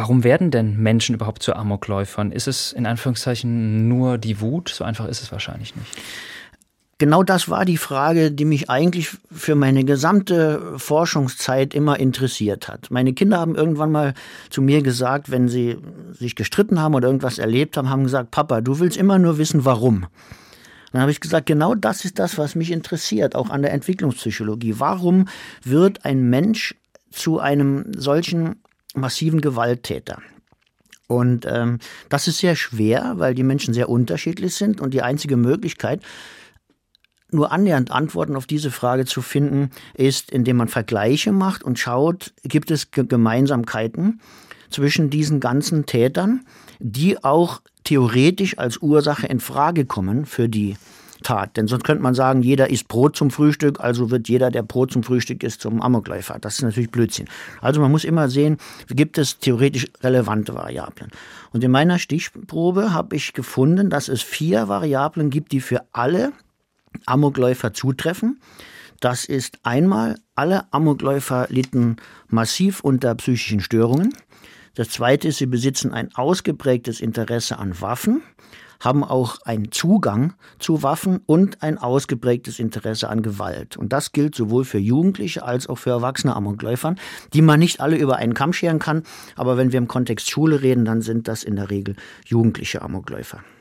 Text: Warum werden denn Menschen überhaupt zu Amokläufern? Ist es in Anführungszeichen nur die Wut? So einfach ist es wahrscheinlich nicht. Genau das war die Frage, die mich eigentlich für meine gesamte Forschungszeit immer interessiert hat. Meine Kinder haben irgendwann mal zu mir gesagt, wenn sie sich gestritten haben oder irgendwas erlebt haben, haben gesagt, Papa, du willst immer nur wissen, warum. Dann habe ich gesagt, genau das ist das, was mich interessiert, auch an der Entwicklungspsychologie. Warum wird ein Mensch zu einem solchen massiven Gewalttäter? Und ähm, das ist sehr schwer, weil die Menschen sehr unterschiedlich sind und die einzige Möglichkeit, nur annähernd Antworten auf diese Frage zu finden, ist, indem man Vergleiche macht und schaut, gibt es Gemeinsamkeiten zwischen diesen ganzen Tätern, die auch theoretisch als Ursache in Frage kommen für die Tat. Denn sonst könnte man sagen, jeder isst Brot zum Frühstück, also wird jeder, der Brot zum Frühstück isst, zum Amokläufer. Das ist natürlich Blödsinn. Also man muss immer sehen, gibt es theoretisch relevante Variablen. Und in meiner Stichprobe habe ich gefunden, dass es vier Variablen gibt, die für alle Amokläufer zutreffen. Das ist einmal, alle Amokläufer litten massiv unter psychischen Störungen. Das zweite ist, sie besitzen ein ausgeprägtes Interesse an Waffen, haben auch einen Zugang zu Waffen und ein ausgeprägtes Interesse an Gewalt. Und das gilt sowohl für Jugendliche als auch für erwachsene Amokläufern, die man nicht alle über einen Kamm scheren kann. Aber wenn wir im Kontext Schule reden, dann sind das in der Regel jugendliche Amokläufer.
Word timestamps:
Warum 0.00 0.24
werden 0.24 0.50
denn 0.50 0.78
Menschen 0.78 1.14
überhaupt 1.14 1.42
zu 1.42 1.54
Amokläufern? 1.54 2.32
Ist 2.32 2.48
es 2.48 2.72
in 2.72 2.86
Anführungszeichen 2.86 3.86
nur 3.86 4.16
die 4.16 4.40
Wut? 4.40 4.70
So 4.70 4.82
einfach 4.82 5.06
ist 5.06 5.22
es 5.22 5.30
wahrscheinlich 5.30 5.76
nicht. 5.76 5.88
Genau 6.96 7.22
das 7.22 7.50
war 7.50 7.66
die 7.66 7.76
Frage, 7.76 8.32
die 8.32 8.46
mich 8.46 8.70
eigentlich 8.70 9.10
für 9.30 9.54
meine 9.56 9.84
gesamte 9.84 10.78
Forschungszeit 10.78 11.74
immer 11.74 12.00
interessiert 12.00 12.66
hat. 12.66 12.90
Meine 12.90 13.12
Kinder 13.12 13.40
haben 13.40 13.56
irgendwann 13.56 13.92
mal 13.92 14.14
zu 14.48 14.62
mir 14.62 14.82
gesagt, 14.82 15.30
wenn 15.30 15.48
sie 15.48 15.76
sich 16.12 16.34
gestritten 16.34 16.80
haben 16.80 16.94
oder 16.94 17.08
irgendwas 17.08 17.38
erlebt 17.38 17.76
haben, 17.76 17.90
haben 17.90 18.04
gesagt, 18.04 18.30
Papa, 18.30 18.62
du 18.62 18.78
willst 18.78 18.96
immer 18.96 19.18
nur 19.18 19.36
wissen, 19.36 19.66
warum. 19.66 20.06
Dann 20.92 21.02
habe 21.02 21.10
ich 21.10 21.20
gesagt, 21.20 21.44
genau 21.44 21.74
das 21.74 22.06
ist 22.06 22.18
das, 22.18 22.38
was 22.38 22.54
mich 22.54 22.70
interessiert, 22.70 23.34
auch 23.34 23.50
an 23.50 23.60
der 23.60 23.74
Entwicklungspsychologie. 23.74 24.76
Warum 24.78 25.28
wird 25.62 26.06
ein 26.06 26.30
Mensch 26.30 26.74
zu 27.10 27.38
einem 27.38 27.92
solchen 27.94 28.56
massiven 28.94 29.40
Gewalttäter? 29.40 30.20
Und 31.06 31.44
ähm, 31.44 31.80
das 32.08 32.28
ist 32.28 32.38
sehr 32.38 32.54
schwer, 32.54 33.14
weil 33.16 33.34
die 33.34 33.42
Menschen 33.42 33.74
sehr 33.74 33.88
unterschiedlich 33.88 34.54
sind 34.54 34.80
und 34.80 34.94
die 34.94 35.02
einzige 35.02 35.36
Möglichkeit, 35.36 36.02
nur 37.32 37.52
annähernd 37.52 37.90
Antworten 37.90 38.36
auf 38.36 38.46
diese 38.46 38.70
Frage 38.70 39.04
zu 39.04 39.22
finden, 39.22 39.70
ist, 39.94 40.30
indem 40.30 40.56
man 40.56 40.68
Vergleiche 40.68 41.32
macht 41.32 41.62
und 41.62 41.78
schaut, 41.78 42.32
gibt 42.44 42.70
es 42.70 42.90
Gemeinsamkeiten 42.90 44.20
zwischen 44.70 45.10
diesen 45.10 45.40
ganzen 45.40 45.86
Tätern, 45.86 46.46
die 46.78 47.22
auch 47.22 47.60
theoretisch 47.84 48.58
als 48.58 48.78
Ursache 48.78 49.26
in 49.26 49.40
Frage 49.40 49.84
kommen 49.84 50.26
für 50.26 50.48
die 50.48 50.76
Tat. 51.30 51.56
Denn 51.56 51.68
sonst 51.68 51.84
könnte 51.84 52.02
man 52.02 52.14
sagen, 52.14 52.42
jeder 52.42 52.70
isst 52.70 52.88
Brot 52.88 53.14
zum 53.14 53.30
Frühstück, 53.30 53.78
also 53.78 54.10
wird 54.10 54.28
jeder, 54.28 54.50
der 54.50 54.64
Brot 54.64 54.90
zum 54.90 55.04
Frühstück 55.04 55.44
isst, 55.44 55.60
zum 55.60 55.80
Amokläufer. 55.80 56.38
Das 56.40 56.54
ist 56.54 56.62
natürlich 56.62 56.90
Blödsinn. 56.90 57.28
Also 57.60 57.80
man 57.80 57.92
muss 57.92 58.02
immer 58.02 58.28
sehen, 58.28 58.56
gibt 58.88 59.16
es 59.16 59.38
theoretisch 59.38 59.86
relevante 60.02 60.54
Variablen. 60.54 61.12
Und 61.52 61.62
in 61.62 61.70
meiner 61.70 62.00
Stichprobe 62.00 62.92
habe 62.92 63.14
ich 63.14 63.32
gefunden, 63.32 63.90
dass 63.90 64.08
es 64.08 64.22
vier 64.22 64.66
Variablen 64.66 65.30
gibt, 65.30 65.52
die 65.52 65.60
für 65.60 65.84
alle 65.92 66.32
Amokläufer 67.06 67.72
zutreffen. 67.72 68.40
Das 68.98 69.24
ist 69.24 69.60
einmal, 69.62 70.16
alle 70.34 70.64
Amokläufer 70.72 71.46
litten 71.48 71.98
massiv 72.26 72.80
unter 72.80 73.14
psychischen 73.14 73.60
Störungen. 73.60 74.12
Das 74.74 74.90
zweite 74.90 75.28
ist, 75.28 75.38
sie 75.38 75.46
besitzen 75.46 75.92
ein 75.92 76.12
ausgeprägtes 76.12 77.00
Interesse 77.00 77.60
an 77.60 77.80
Waffen, 77.80 78.22
haben 78.80 79.04
auch 79.04 79.38
einen 79.44 79.70
Zugang 79.70 80.34
zu 80.58 80.82
Waffen 80.82 81.20
und 81.26 81.62
ein 81.62 81.78
ausgeprägtes 81.78 82.58
Interesse 82.58 83.08
an 83.08 83.22
Gewalt. 83.22 83.76
Und 83.76 83.92
das 83.92 84.12
gilt 84.12 84.34
sowohl 84.34 84.64
für 84.64 84.78
Jugendliche 84.78 85.44
als 85.44 85.68
auch 85.68 85.76
für 85.76 85.90
erwachsene 85.90 86.34
Amokläufern, 86.34 86.98
die 87.32 87.42
man 87.42 87.60
nicht 87.60 87.80
alle 87.80 87.96
über 87.96 88.16
einen 88.16 88.34
Kamm 88.34 88.52
scheren 88.52 88.78
kann. 88.78 89.02
Aber 89.36 89.56
wenn 89.56 89.72
wir 89.72 89.78
im 89.78 89.88
Kontext 89.88 90.30
Schule 90.30 90.62
reden, 90.62 90.84
dann 90.84 91.02
sind 91.02 91.28
das 91.28 91.44
in 91.44 91.56
der 91.56 91.70
Regel 91.70 91.94
jugendliche 92.24 92.82
Amokläufer. 92.82 93.40